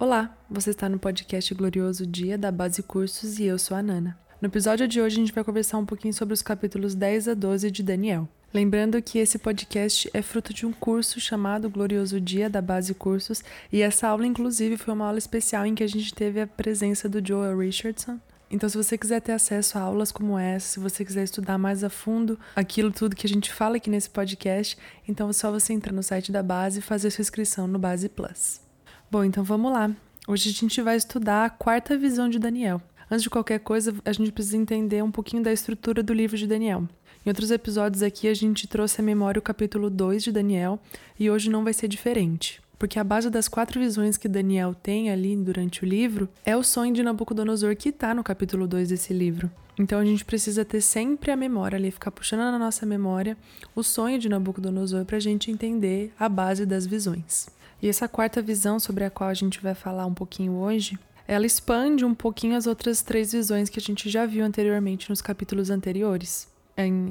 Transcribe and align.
Olá, 0.00 0.32
você 0.48 0.70
está 0.70 0.88
no 0.88 0.96
podcast 0.96 1.52
Glorioso 1.52 2.06
Dia 2.06 2.38
da 2.38 2.52
Base 2.52 2.84
Cursos 2.84 3.40
e 3.40 3.46
eu 3.46 3.58
sou 3.58 3.76
a 3.76 3.82
Nana. 3.82 4.16
No 4.40 4.46
episódio 4.46 4.86
de 4.86 5.00
hoje 5.00 5.16
a 5.16 5.18
gente 5.18 5.32
vai 5.32 5.42
conversar 5.42 5.76
um 5.76 5.84
pouquinho 5.84 6.14
sobre 6.14 6.32
os 6.32 6.40
capítulos 6.40 6.94
10 6.94 7.26
a 7.26 7.34
12 7.34 7.68
de 7.68 7.82
Daniel. 7.82 8.28
Lembrando 8.54 9.02
que 9.02 9.18
esse 9.18 9.40
podcast 9.40 10.08
é 10.14 10.22
fruto 10.22 10.54
de 10.54 10.64
um 10.64 10.72
curso 10.72 11.18
chamado 11.18 11.68
Glorioso 11.68 12.20
Dia 12.20 12.48
da 12.48 12.62
Base 12.62 12.94
Cursos, 12.94 13.42
e 13.72 13.82
essa 13.82 14.06
aula, 14.06 14.24
inclusive, 14.24 14.76
foi 14.76 14.94
uma 14.94 15.04
aula 15.04 15.18
especial 15.18 15.66
em 15.66 15.74
que 15.74 15.82
a 15.82 15.88
gente 15.88 16.14
teve 16.14 16.40
a 16.40 16.46
presença 16.46 17.08
do 17.08 17.20
Joel 17.26 17.58
Richardson. 17.58 18.20
Então, 18.48 18.68
se 18.68 18.76
você 18.76 18.96
quiser 18.96 19.20
ter 19.20 19.32
acesso 19.32 19.78
a 19.78 19.80
aulas 19.80 20.12
como 20.12 20.38
essa, 20.38 20.74
se 20.74 20.78
você 20.78 21.04
quiser 21.04 21.24
estudar 21.24 21.58
mais 21.58 21.82
a 21.82 21.90
fundo 21.90 22.38
aquilo 22.54 22.92
tudo 22.92 23.16
que 23.16 23.26
a 23.26 23.28
gente 23.28 23.52
fala 23.52 23.78
aqui 23.78 23.90
nesse 23.90 24.08
podcast, 24.08 24.78
então 25.08 25.28
é 25.28 25.32
só 25.32 25.50
você 25.50 25.72
entrar 25.72 25.92
no 25.92 26.04
site 26.04 26.30
da 26.30 26.42
Base 26.42 26.78
e 26.78 26.82
fazer 26.82 27.10
sua 27.10 27.22
inscrição 27.22 27.66
no 27.66 27.80
Base 27.80 28.08
Plus. 28.08 28.67
Bom, 29.10 29.24
então 29.24 29.42
vamos 29.42 29.72
lá. 29.72 29.90
Hoje 30.26 30.50
a 30.50 30.52
gente 30.52 30.82
vai 30.82 30.94
estudar 30.94 31.46
a 31.46 31.48
quarta 31.48 31.96
visão 31.96 32.28
de 32.28 32.38
Daniel. 32.38 32.78
Antes 33.10 33.22
de 33.22 33.30
qualquer 33.30 33.58
coisa, 33.58 33.94
a 34.04 34.12
gente 34.12 34.30
precisa 34.30 34.58
entender 34.58 35.02
um 35.02 35.10
pouquinho 35.10 35.42
da 35.42 35.50
estrutura 35.50 36.02
do 36.02 36.12
livro 36.12 36.36
de 36.36 36.46
Daniel. 36.46 36.86
Em 37.24 37.30
outros 37.30 37.50
episódios 37.50 38.02
aqui, 38.02 38.28
a 38.28 38.34
gente 38.34 38.66
trouxe 38.66 39.00
à 39.00 39.04
memória 39.04 39.38
o 39.38 39.42
capítulo 39.42 39.88
2 39.88 40.24
de 40.24 40.30
Daniel 40.30 40.78
e 41.18 41.30
hoje 41.30 41.48
não 41.48 41.64
vai 41.64 41.72
ser 41.72 41.88
diferente. 41.88 42.60
Porque 42.78 42.98
a 42.98 43.04
base 43.04 43.30
das 43.30 43.48
quatro 43.48 43.80
visões 43.80 44.18
que 44.18 44.28
Daniel 44.28 44.74
tem 44.74 45.10
ali 45.10 45.34
durante 45.34 45.84
o 45.84 45.86
livro 45.86 46.28
é 46.44 46.54
o 46.54 46.62
sonho 46.62 46.92
de 46.92 47.02
Nabucodonosor 47.02 47.74
que 47.76 47.88
está 47.88 48.12
no 48.12 48.22
capítulo 48.22 48.68
2 48.68 48.90
desse 48.90 49.14
livro. 49.14 49.50
Então 49.78 50.00
a 50.00 50.04
gente 50.04 50.22
precisa 50.22 50.66
ter 50.66 50.82
sempre 50.82 51.30
a 51.30 51.36
memória 51.36 51.78
ali, 51.78 51.90
ficar 51.90 52.10
puxando 52.10 52.40
na 52.40 52.58
nossa 52.58 52.84
memória 52.84 53.38
o 53.74 53.82
sonho 53.82 54.18
de 54.18 54.28
Nabucodonosor 54.28 55.06
para 55.06 55.16
a 55.16 55.20
gente 55.20 55.50
entender 55.50 56.12
a 56.18 56.28
base 56.28 56.66
das 56.66 56.84
visões. 56.84 57.48
E 57.80 57.88
essa 57.88 58.08
quarta 58.08 58.42
visão 58.42 58.80
sobre 58.80 59.04
a 59.04 59.10
qual 59.10 59.30
a 59.30 59.34
gente 59.34 59.60
vai 59.60 59.74
falar 59.74 60.06
um 60.06 60.14
pouquinho 60.14 60.52
hoje, 60.54 60.98
ela 61.26 61.46
expande 61.46 62.04
um 62.04 62.14
pouquinho 62.14 62.56
as 62.56 62.66
outras 62.66 63.02
três 63.02 63.32
visões 63.32 63.68
que 63.68 63.78
a 63.78 63.82
gente 63.82 64.08
já 64.08 64.26
viu 64.26 64.44
anteriormente 64.44 65.10
nos 65.10 65.20
capítulos 65.20 65.70
anteriores. 65.70 66.48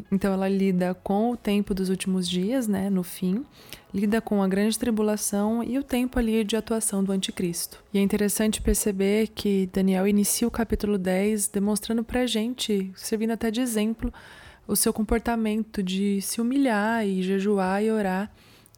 Então 0.10 0.34
ela 0.34 0.48
lida 0.48 0.94
com 0.94 1.32
o 1.32 1.38
tempo 1.38 1.74
dos 1.74 1.90
últimos 1.90 2.28
dias, 2.28 2.70
né, 2.70 2.90
no 2.90 3.04
fim, 3.04 3.46
lida 3.94 4.22
com 4.22 4.42
a 4.42 4.48
grande 4.48 4.80
tribulação 4.80 5.62
e 5.62 5.78
o 5.78 5.84
tempo 5.84 6.18
ali 6.18 6.44
de 6.46 6.56
atuação 6.56 7.04
do 7.04 7.12
anticristo. 7.12 7.84
E 7.94 7.98
é 7.98 8.02
interessante 8.02 8.62
perceber 8.62 9.28
que 9.28 9.70
Daniel 9.74 10.08
inicia 10.08 10.48
o 10.48 10.52
capítulo 10.52 10.98
10 10.98 11.50
demonstrando 11.50 12.02
pra 12.02 12.26
gente, 12.26 12.92
servindo 12.96 13.32
até 13.32 13.52
de 13.52 13.60
exemplo, 13.60 14.14
o 14.66 14.76
seu 14.76 14.94
comportamento 14.94 15.84
de 15.84 16.22
se 16.22 16.40
humilhar 16.40 17.06
e 17.06 17.22
jejuar 17.22 17.84
e 17.84 17.92
orar, 17.92 18.32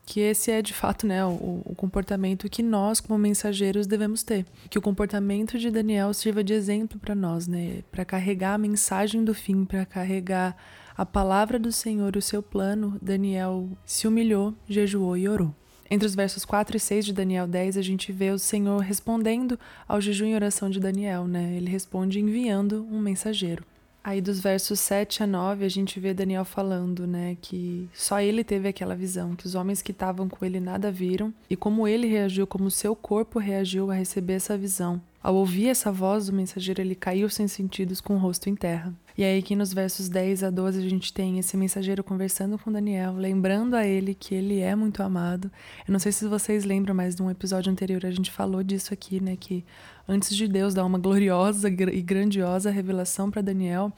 que 0.09 0.21
esse 0.21 0.49
é 0.49 0.59
de 0.59 0.73
fato 0.73 1.05
né, 1.05 1.23
o, 1.23 1.61
o 1.63 1.75
comportamento 1.75 2.49
que 2.49 2.63
nós, 2.63 2.99
como 2.99 3.19
mensageiros, 3.19 3.85
devemos 3.85 4.23
ter. 4.23 4.43
Que 4.67 4.79
o 4.79 4.81
comportamento 4.81 5.59
de 5.59 5.69
Daniel 5.69 6.11
sirva 6.15 6.43
de 6.43 6.51
exemplo 6.51 6.99
para 6.99 7.13
nós, 7.13 7.47
né, 7.47 7.83
para 7.91 8.03
carregar 8.03 8.55
a 8.55 8.57
mensagem 8.57 9.23
do 9.23 9.35
fim, 9.35 9.65
para 9.65 9.85
carregar 9.85 10.57
a 10.97 11.05
palavra 11.05 11.59
do 11.59 11.71
Senhor, 11.71 12.17
o 12.17 12.21
seu 12.23 12.41
plano, 12.41 12.97
Daniel 12.99 13.69
se 13.85 14.07
humilhou, 14.07 14.55
jejuou 14.67 15.15
e 15.15 15.29
orou. 15.29 15.53
Entre 15.91 16.07
os 16.07 16.15
versos 16.15 16.43
4 16.43 16.75
e 16.75 16.79
6 16.79 17.05
de 17.05 17.13
Daniel 17.13 17.45
10, 17.47 17.77
a 17.77 17.81
gente 17.83 18.11
vê 18.11 18.31
o 18.31 18.39
Senhor 18.39 18.79
respondendo 18.79 19.59
ao 19.87 20.01
jejum 20.01 20.25
e 20.25 20.33
oração 20.33 20.71
de 20.71 20.79
Daniel, 20.79 21.27
né? 21.27 21.53
Ele 21.55 21.69
responde 21.69 22.19
enviando 22.19 22.83
um 22.91 22.99
mensageiro. 22.99 23.63
Aí 24.03 24.21
dos 24.21 24.39
versos 24.39 24.79
7 24.79 25.23
a 25.23 25.27
9 25.27 25.65
a 25.65 25.69
gente 25.69 25.99
vê 25.99 26.13
Daniel 26.13 26.45
falando, 26.45 27.05
né, 27.05 27.37
que 27.41 27.89
só 27.93 28.21
ele 28.21 28.43
teve 28.43 28.67
aquela 28.67 28.95
visão, 28.95 29.35
que 29.35 29.45
os 29.45 29.55
homens 29.55 29.81
que 29.81 29.91
estavam 29.91 30.29
com 30.29 30.43
ele 30.45 30.59
nada 30.59 30.91
viram, 30.91 31.33
e 31.49 31.55
como 31.55 31.87
ele 31.87 32.07
reagiu, 32.07 32.47
como 32.47 32.71
seu 32.71 32.95
corpo 32.95 33.39
reagiu 33.39 33.91
a 33.91 33.93
receber 33.93 34.33
essa 34.33 34.57
visão. 34.57 35.01
Ao 35.21 35.35
ouvir 35.35 35.67
essa 35.67 35.91
voz 35.91 36.27
do 36.27 36.33
mensageiro, 36.33 36.81
ele 36.81 36.95
caiu 36.95 37.29
sem 37.29 37.45
sentidos 37.47 37.99
com 37.99 38.15
o 38.15 38.17
rosto 38.17 38.49
em 38.49 38.55
terra. 38.55 38.93
E 39.17 39.23
aí 39.23 39.37
aqui 39.37 39.53
nos 39.53 39.73
versos 39.73 40.07
10 40.07 40.43
a 40.43 40.49
12 40.49 40.79
a 40.79 40.89
gente 40.89 41.11
tem 41.11 41.37
esse 41.37 41.57
mensageiro 41.57 42.01
conversando 42.01 42.57
com 42.57 42.71
Daniel, 42.71 43.15
lembrando 43.15 43.75
a 43.75 43.85
ele 43.85 44.15
que 44.15 44.33
ele 44.33 44.61
é 44.61 44.73
muito 44.75 45.03
amado. 45.03 45.51
Eu 45.85 45.91
não 45.91 45.99
sei 45.99 46.13
se 46.13 46.25
vocês 46.25 46.63
lembram, 46.63 46.95
mas 46.95 47.17
num 47.17 47.29
episódio 47.29 47.69
anterior 47.69 48.05
a 48.05 48.11
gente 48.11 48.31
falou 48.31 48.63
disso 48.63 48.93
aqui, 48.93 49.21
né, 49.21 49.35
que 49.37 49.65
antes 50.07 50.33
de 50.33 50.47
Deus 50.47 50.73
dar 50.73 50.85
uma 50.85 50.97
gloriosa 50.97 51.67
e 51.67 52.01
grandiosa 52.01 52.71
revelação 52.71 53.29
para 53.29 53.41
Daniel, 53.41 53.91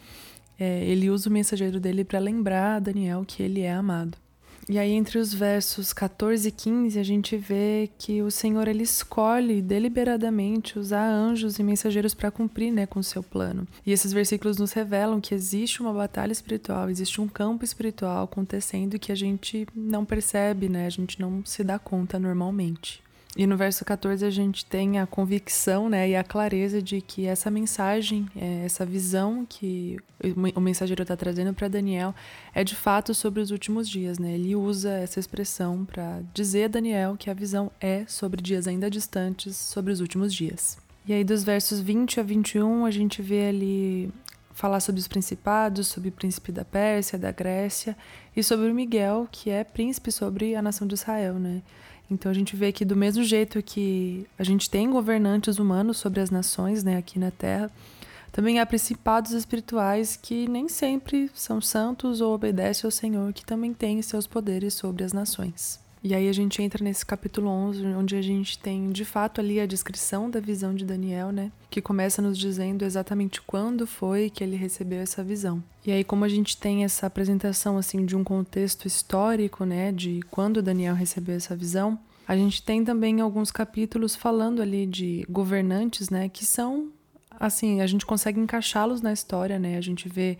é, 0.59 0.83
ele 0.85 1.11
usa 1.11 1.29
o 1.29 1.31
mensageiro 1.31 1.79
dele 1.79 2.03
para 2.03 2.17
lembrar 2.17 2.77
a 2.77 2.79
Daniel 2.79 3.23
que 3.27 3.43
ele 3.43 3.61
é 3.61 3.71
amado. 3.71 4.17
E 4.69 4.77
aí, 4.77 4.91
entre 4.91 5.17
os 5.17 5.33
versos 5.33 5.91
14 5.91 6.47
e 6.47 6.51
15, 6.51 6.99
a 6.99 7.03
gente 7.03 7.35
vê 7.35 7.89
que 7.97 8.21
o 8.21 8.29
Senhor 8.29 8.67
ele 8.67 8.83
escolhe 8.83 9.61
deliberadamente 9.61 10.77
usar 10.77 11.09
anjos 11.09 11.57
e 11.57 11.63
mensageiros 11.63 12.13
para 12.13 12.31
cumprir 12.31 12.71
né, 12.71 12.85
com 12.85 12.99
o 12.99 13.03
seu 13.03 13.23
plano. 13.23 13.67
E 13.85 13.91
esses 13.91 14.13
versículos 14.13 14.57
nos 14.57 14.71
revelam 14.71 15.19
que 15.19 15.33
existe 15.33 15.81
uma 15.81 15.93
batalha 15.93 16.31
espiritual, 16.31 16.89
existe 16.89 17.19
um 17.19 17.27
campo 17.27 17.65
espiritual 17.65 18.25
acontecendo 18.25 18.99
que 18.99 19.11
a 19.11 19.15
gente 19.15 19.67
não 19.75 20.05
percebe, 20.05 20.69
né, 20.69 20.85
a 20.85 20.89
gente 20.89 21.19
não 21.19 21.43
se 21.45 21.63
dá 21.63 21.79
conta 21.79 22.19
normalmente. 22.19 23.01
E 23.37 23.47
no 23.47 23.55
verso 23.55 23.85
14 23.85 24.25
a 24.25 24.29
gente 24.29 24.65
tem 24.65 24.99
a 24.99 25.07
convicção 25.07 25.89
né, 25.89 26.09
e 26.09 26.15
a 26.15 26.23
clareza 26.23 26.81
de 26.81 26.99
que 26.99 27.25
essa 27.25 27.49
mensagem, 27.49 28.27
é, 28.35 28.65
essa 28.65 28.85
visão 28.85 29.45
que 29.47 29.97
o 30.53 30.59
mensageiro 30.59 31.01
está 31.01 31.15
trazendo 31.15 31.53
para 31.53 31.69
Daniel 31.69 32.13
é 32.53 32.61
de 32.63 32.75
fato 32.75 33.13
sobre 33.13 33.39
os 33.39 33.49
últimos 33.49 33.89
dias. 33.89 34.19
Né? 34.19 34.33
Ele 34.33 34.53
usa 34.53 34.91
essa 34.91 35.19
expressão 35.19 35.85
para 35.85 36.21
dizer 36.33 36.65
a 36.65 36.67
Daniel 36.67 37.15
que 37.17 37.29
a 37.29 37.33
visão 37.33 37.71
é 37.79 38.05
sobre 38.05 38.41
dias 38.41 38.67
ainda 38.67 38.89
distantes, 38.89 39.55
sobre 39.55 39.93
os 39.93 40.01
últimos 40.01 40.33
dias. 40.33 40.77
E 41.07 41.13
aí, 41.13 41.23
dos 41.23 41.43
versos 41.43 41.79
20 41.79 42.19
a 42.19 42.23
21, 42.23 42.85
a 42.85 42.91
gente 42.91 43.23
vê 43.23 43.47
ali 43.47 44.13
falar 44.53 44.79
sobre 44.79 44.99
os 44.99 45.07
principados, 45.07 45.87
sobre 45.87 46.09
o 46.09 46.11
príncipe 46.11 46.51
da 46.51 46.63
Pérsia, 46.63 47.17
da 47.17 47.31
Grécia 47.31 47.97
e 48.35 48.43
sobre 48.43 48.69
o 48.69 48.75
Miguel, 48.75 49.27
que 49.31 49.49
é 49.49 49.63
príncipe 49.63 50.11
sobre 50.11 50.55
a 50.55 50.61
nação 50.61 50.85
de 50.85 50.93
Israel, 50.93 51.35
né? 51.35 51.63
Então 52.11 52.29
a 52.29 52.35
gente 52.35 52.57
vê 52.57 52.73
que 52.73 52.83
do 52.83 52.93
mesmo 52.93 53.23
jeito 53.23 53.63
que 53.63 54.27
a 54.37 54.43
gente 54.43 54.69
tem 54.69 54.89
governantes 54.89 55.57
humanos 55.57 55.95
sobre 55.97 56.19
as 56.19 56.29
nações, 56.29 56.83
né, 56.83 56.97
aqui 56.97 57.17
na 57.17 57.31
Terra, 57.31 57.71
também 58.33 58.59
há 58.59 58.65
principados 58.65 59.31
espirituais 59.31 60.17
que 60.21 60.45
nem 60.49 60.67
sempre 60.67 61.31
são 61.33 61.61
santos 61.61 62.19
ou 62.19 62.33
obedecem 62.33 62.85
ao 62.85 62.91
Senhor, 62.91 63.31
que 63.31 63.45
também 63.45 63.73
têm 63.73 64.01
seus 64.01 64.27
poderes 64.27 64.73
sobre 64.73 65.05
as 65.05 65.13
nações. 65.13 65.79
E 66.03 66.15
aí 66.15 66.27
a 66.27 66.33
gente 66.33 66.61
entra 66.63 66.83
nesse 66.83 67.05
capítulo 67.05 67.47
11, 67.47 67.85
onde 67.87 68.15
a 68.15 68.21
gente 68.23 68.57
tem 68.57 68.89
de 68.89 69.05
fato 69.05 69.39
ali 69.39 69.59
a 69.59 69.67
descrição 69.67 70.31
da 70.31 70.39
visão 70.39 70.73
de 70.73 70.83
Daniel, 70.83 71.31
né? 71.31 71.51
Que 71.69 71.79
começa 71.79 72.23
nos 72.23 72.37
dizendo 72.37 72.83
exatamente 72.83 73.39
quando 73.39 73.85
foi 73.85 74.29
que 74.31 74.43
ele 74.43 74.55
recebeu 74.55 74.99
essa 74.99 75.23
visão. 75.23 75.63
E 75.85 75.91
aí 75.91 76.03
como 76.03 76.25
a 76.25 76.29
gente 76.29 76.57
tem 76.57 76.83
essa 76.83 77.05
apresentação 77.05 77.77
assim 77.77 78.03
de 78.03 78.15
um 78.15 78.23
contexto 78.23 78.87
histórico, 78.87 79.63
né, 79.63 79.91
de 79.91 80.21
quando 80.31 80.61
Daniel 80.61 80.95
recebeu 80.95 81.35
essa 81.35 81.55
visão, 81.55 81.99
a 82.27 82.35
gente 82.35 82.63
tem 82.63 82.83
também 82.83 83.21
alguns 83.21 83.51
capítulos 83.51 84.15
falando 84.15 84.61
ali 84.61 84.87
de 84.87 85.23
governantes, 85.29 86.09
né, 86.09 86.29
que 86.29 86.45
são 86.45 86.89
assim, 87.39 87.81
a 87.81 87.87
gente 87.87 88.05
consegue 88.05 88.39
encaixá-los 88.39 89.01
na 89.01 89.11
história, 89.11 89.57
né? 89.57 89.77
A 89.77 89.81
gente 89.81 90.07
vê 90.07 90.37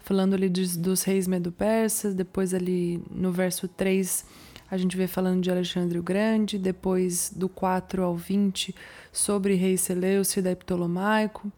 falando 0.00 0.34
ali 0.34 0.48
dos, 0.48 0.76
dos 0.76 1.02
reis 1.02 1.26
medo-persas, 1.26 2.14
depois 2.14 2.52
ali 2.52 3.02
no 3.10 3.32
verso 3.32 3.66
3 3.68 4.24
a 4.72 4.78
gente 4.78 4.96
vê 4.96 5.06
falando 5.06 5.42
de 5.42 5.50
Alexandre 5.50 5.98
o 5.98 6.02
Grande, 6.02 6.56
depois 6.56 7.30
do 7.36 7.46
4 7.46 8.02
ao 8.02 8.16
20 8.16 8.74
sobre 9.12 9.52
rei 9.54 9.76
Seleucida 9.76 10.50
e 10.50 10.56
Ptolomaico, 10.56 11.52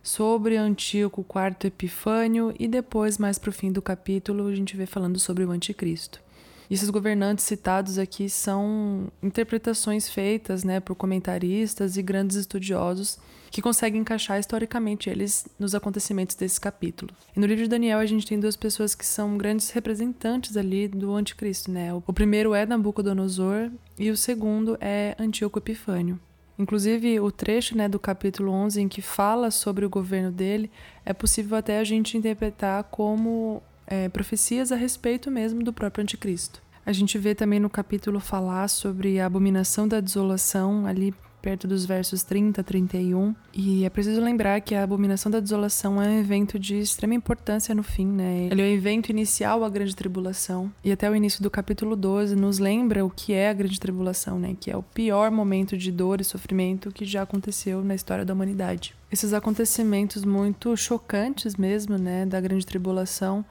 sobre 0.00 0.56
Antíoco 0.56 1.26
IV 1.28 1.66
Epifânio 1.66 2.54
e 2.56 2.68
depois 2.68 3.18
mais 3.18 3.40
para 3.40 3.50
o 3.50 3.52
fim 3.52 3.72
do 3.72 3.82
capítulo 3.82 4.46
a 4.46 4.54
gente 4.54 4.76
vê 4.76 4.86
falando 4.86 5.18
sobre 5.18 5.44
o 5.44 5.50
anticristo. 5.50 6.22
E 6.70 6.74
esses 6.74 6.88
governantes 6.88 7.44
citados 7.44 7.98
aqui 7.98 8.30
são 8.30 9.08
interpretações 9.20 10.08
feitas 10.08 10.62
né, 10.62 10.78
por 10.78 10.94
comentaristas 10.94 11.96
e 11.96 12.02
grandes 12.02 12.36
estudiosos 12.36 13.18
que 13.50 13.60
conseguem 13.60 14.00
encaixar 14.00 14.38
historicamente 14.38 15.10
eles 15.10 15.48
nos 15.58 15.74
acontecimentos 15.74 16.36
desse 16.36 16.60
capítulo. 16.60 17.12
E 17.36 17.40
no 17.40 17.46
livro 17.46 17.64
de 17.64 17.70
Daniel 17.70 17.98
a 17.98 18.06
gente 18.06 18.24
tem 18.24 18.38
duas 18.38 18.54
pessoas 18.54 18.94
que 18.94 19.04
são 19.04 19.36
grandes 19.36 19.70
representantes 19.70 20.56
ali 20.56 20.86
do 20.86 21.12
anticristo, 21.12 21.72
né? 21.72 21.92
O 21.92 22.12
primeiro 22.12 22.54
é 22.54 22.64
Nabucodonosor 22.64 23.72
e 23.98 24.08
o 24.08 24.16
segundo 24.16 24.78
é 24.80 25.16
Antíoco 25.18 25.58
Epifânio. 25.58 26.20
Inclusive, 26.56 27.18
o 27.18 27.32
trecho 27.32 27.76
né, 27.76 27.88
do 27.88 27.98
capítulo 27.98 28.52
11 28.52 28.82
em 28.82 28.88
que 28.88 29.00
fala 29.00 29.50
sobre 29.50 29.84
o 29.84 29.90
governo 29.90 30.30
dele 30.30 30.70
é 31.04 31.12
possível 31.12 31.56
até 31.56 31.80
a 31.80 31.84
gente 31.84 32.18
interpretar 32.18 32.84
como 32.84 33.62
é, 33.90 34.08
profecias 34.08 34.72
a 34.72 34.76
respeito 34.76 35.30
mesmo 35.30 35.62
do 35.62 35.72
próprio 35.72 36.02
anticristo. 36.02 36.62
A 36.86 36.92
gente 36.92 37.18
vê 37.18 37.34
também 37.34 37.60
no 37.60 37.68
capítulo 37.68 38.20
falar 38.20 38.68
sobre 38.68 39.20
a 39.20 39.26
abominação 39.26 39.86
da 39.86 40.00
desolação 40.00 40.86
ali 40.86 41.12
perto 41.40 41.66
dos 41.66 41.84
versos 41.84 42.22
30 42.22 42.60
a 42.60 42.64
31. 42.64 43.34
E 43.52 43.84
é 43.84 43.90
preciso 43.90 44.20
lembrar 44.20 44.60
que 44.60 44.74
a 44.74 44.82
abominação 44.82 45.30
da 45.30 45.40
desolação 45.40 46.00
é 46.00 46.06
um 46.08 46.20
evento 46.20 46.58
de 46.58 46.78
extrema 46.78 47.14
importância 47.14 47.74
no 47.74 47.82
fim, 47.82 48.06
né? 48.06 48.48
Ele 48.50 48.60
é 48.60 48.64
o 48.64 48.68
evento 48.68 49.10
inicial 49.10 49.64
à 49.64 49.68
grande 49.68 49.96
tribulação. 49.96 50.70
E 50.84 50.92
até 50.92 51.10
o 51.10 51.16
início 51.16 51.42
do 51.42 51.50
capítulo 51.50 51.96
12 51.96 52.36
nos 52.36 52.58
lembra 52.58 53.04
o 53.04 53.10
que 53.10 53.32
é 53.32 53.48
a 53.48 53.54
grande 53.54 53.80
tribulação, 53.80 54.38
né? 54.38 54.56
Que 54.58 54.70
é 54.70 54.76
o 54.76 54.82
pior 54.82 55.30
momento 55.30 55.76
de 55.76 55.90
dor 55.90 56.20
e 56.20 56.24
sofrimento 56.24 56.92
que 56.92 57.04
já 57.04 57.22
aconteceu 57.22 57.82
na 57.82 57.94
história 57.94 58.24
da 58.24 58.34
humanidade. 58.34 58.94
Esses 59.10 59.32
acontecimentos 59.32 60.24
muito 60.24 60.76
chocantes 60.76 61.56
mesmo, 61.56 61.98
né, 61.98 62.24
da 62.24 62.40
grande 62.40 62.64
tribulação, 62.64 63.44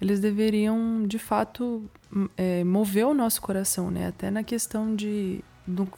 eles 0.00 0.20
deveriam 0.20 1.04
de 1.06 1.18
fato 1.18 1.84
é, 2.36 2.62
mover 2.64 3.06
o 3.06 3.14
nosso 3.14 3.40
coração, 3.40 3.90
né? 3.90 4.08
Até 4.08 4.30
na 4.30 4.42
questão 4.42 4.94
de 4.94 5.42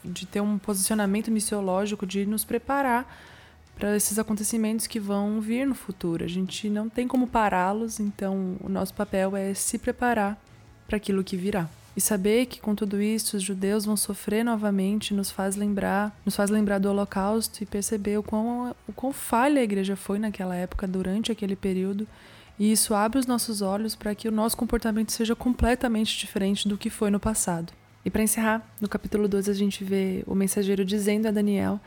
de 0.03 0.25
ter 0.25 0.41
um 0.41 0.57
posicionamento 0.57 1.29
missiológico, 1.29 2.05
de 2.05 2.25
nos 2.25 2.43
preparar 2.43 3.05
para 3.77 3.95
esses 3.95 4.19
acontecimentos 4.19 4.87
que 4.87 4.99
vão 4.99 5.39
vir 5.39 5.65
no 5.65 5.75
futuro. 5.75 6.25
A 6.25 6.27
gente 6.27 6.69
não 6.69 6.89
tem 6.89 7.07
como 7.07 7.27
pará-los, 7.27 7.99
então 7.99 8.57
o 8.61 8.67
nosso 8.67 8.93
papel 8.93 9.35
é 9.37 9.53
se 9.53 9.77
preparar 9.77 10.37
para 10.87 10.97
aquilo 10.97 11.23
que 11.23 11.37
virá. 11.37 11.69
E 11.95 12.01
saber 12.01 12.45
que 12.45 12.59
com 12.59 12.75
tudo 12.75 13.01
isso 13.01 13.37
os 13.37 13.43
judeus 13.43 13.85
vão 13.85 13.97
sofrer 13.97 14.43
novamente 14.43 15.13
nos 15.13 15.31
faz 15.31 15.55
lembrar, 15.55 16.17
nos 16.25 16.35
faz 16.35 16.49
lembrar 16.49 16.79
do 16.79 16.89
Holocausto 16.89 17.63
e 17.63 17.65
perceber 17.65 18.17
o 18.17 18.23
quão, 18.23 18.75
o 18.87 18.93
quão 18.93 19.11
falha 19.11 19.61
a 19.61 19.63
igreja 19.63 19.95
foi 19.95 20.19
naquela 20.19 20.55
época, 20.55 20.87
durante 20.87 21.31
aquele 21.31 21.55
período. 21.55 22.07
E 22.59 22.71
isso 22.71 22.93
abre 22.93 23.17
os 23.17 23.25
nossos 23.25 23.61
olhos 23.61 23.95
para 23.95 24.13
que 24.13 24.27
o 24.27 24.31
nosso 24.31 24.57
comportamento 24.57 25.13
seja 25.13 25.33
completamente 25.33 26.17
diferente 26.17 26.67
do 26.67 26.77
que 26.77 26.89
foi 26.89 27.09
no 27.09 27.19
passado. 27.19 27.71
E 28.03 28.09
para 28.09 28.21
encerrar, 28.21 28.67
no 28.81 28.89
capítulo 28.89 29.27
12 29.27 29.49
a 29.49 29.53
gente 29.53 29.83
vê 29.83 30.23
o 30.27 30.35
mensageiro 30.35 30.83
dizendo 30.83 31.27
a 31.27 31.31
Daniel 31.31 31.79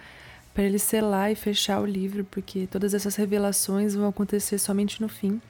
para 0.54 0.64
ele 0.64 0.78
selar 0.78 1.30
e 1.30 1.34
fechar 1.34 1.80
o 1.80 1.86
livro, 1.86 2.24
porque 2.24 2.66
todas 2.66 2.94
essas 2.94 3.16
revelações 3.16 3.94
vão 3.94 4.08
acontecer 4.08 4.58
somente 4.58 5.00
no 5.00 5.08
fim 5.08 5.40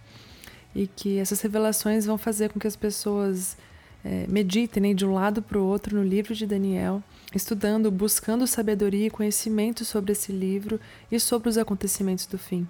e 0.75 0.87
que 0.87 1.19
essas 1.19 1.41
revelações 1.41 2.07
vão 2.07 2.19
fazer 2.19 2.51
com 2.51 2.59
que 2.59 2.67
as 2.67 2.77
pessoas 2.77 3.57
é, 4.05 4.27
meditem 4.29 4.83
né, 4.83 4.95
de 4.95 5.05
um 5.07 5.13
lado 5.15 5.43
para 5.43 5.59
o 5.59 5.65
outro 5.65 5.97
no 5.97 6.03
livro 6.03 6.35
de 6.35 6.47
Daniel, 6.47 7.03
estudando, 7.35 7.91
buscando 7.91 8.47
sabedoria 8.47 9.07
e 9.07 9.11
conhecimento 9.11 9.85
sobre 9.85 10.13
esse 10.13 10.33
livro 10.33 10.81
e 11.11 11.21
sobre 11.21 11.49
os 11.49 11.59
acontecimentos 11.59 12.27
do 12.27 12.39
fim. 12.39 12.67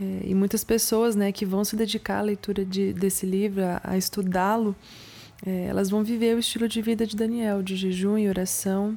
É, 0.00 0.26
e 0.26 0.34
muitas 0.34 0.64
pessoas 0.64 1.14
né, 1.14 1.30
que 1.30 1.46
vão 1.46 1.64
se 1.64 1.76
dedicar 1.76 2.18
à 2.18 2.22
leitura 2.22 2.64
de, 2.64 2.92
desse 2.92 3.26
livro, 3.26 3.62
a, 3.64 3.80
a 3.84 3.96
estudá-lo, 3.96 4.74
é, 5.46 5.66
elas 5.66 5.90
vão 5.90 6.02
viver 6.02 6.34
o 6.34 6.38
estilo 6.38 6.68
de 6.68 6.80
vida 6.82 7.06
de 7.06 7.16
Daniel, 7.16 7.62
de 7.62 7.76
jejum 7.76 8.18
e 8.18 8.28
oração, 8.28 8.96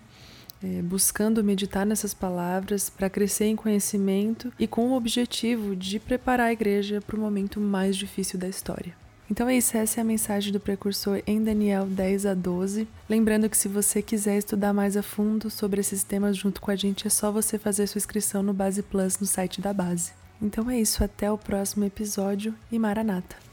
é, 0.64 0.82
buscando 0.82 1.44
meditar 1.44 1.86
nessas 1.86 2.14
palavras 2.14 2.90
para 2.90 3.10
crescer 3.10 3.46
em 3.46 3.56
conhecimento 3.56 4.52
e 4.58 4.66
com 4.66 4.90
o 4.90 4.96
objetivo 4.96 5.76
de 5.76 6.00
preparar 6.00 6.48
a 6.48 6.54
igreja 6.54 7.02
para 7.02 7.16
o 7.16 7.20
momento 7.20 7.60
mais 7.60 7.96
difícil 7.96 8.40
da 8.40 8.48
história. 8.48 8.96
Então 9.30 9.50
é 9.50 9.58
isso, 9.58 9.76
essa 9.76 10.00
é 10.00 10.02
a 10.02 10.06
mensagem 10.06 10.54
do 10.54 10.60
precursor 10.60 11.22
em 11.28 11.44
Daniel 11.44 11.86
10 11.86 12.26
a 12.26 12.34
12. 12.34 12.88
Lembrando 13.10 13.50
que 13.50 13.58
se 13.58 13.68
você 13.68 14.02
quiser 14.02 14.38
estudar 14.38 14.74
mais 14.74 14.96
a 14.96 15.04
fundo 15.04 15.50
sobre 15.50 15.82
esses 15.82 16.02
temas 16.02 16.38
junto 16.38 16.62
com 16.62 16.72
a 16.72 16.76
gente, 16.78 17.06
é 17.06 17.10
só 17.10 17.30
você 17.30 17.60
fazer 17.60 17.88
sua 17.88 18.00
inscrição 18.00 18.42
no 18.42 18.54
Base 18.54 18.82
Plus 18.82 19.20
no 19.20 19.28
site 19.28 19.60
da 19.60 19.74
Base. 19.74 20.14
Então 20.42 20.70
é 20.70 20.80
isso, 20.80 21.04
até 21.04 21.32
o 21.32 21.38
próximo 21.38 21.86
episódio 21.86 22.54
e 22.72 22.78
Maranata! 22.78 23.47